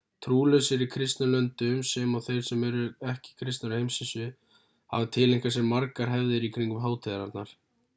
[0.25, 4.25] trúlausir í kristnum löndum sem og þeir sem ekki eru kristnir á heimsvísu
[4.95, 7.59] hafa tileinkað sér margar hefðir í kringum hátíðarnar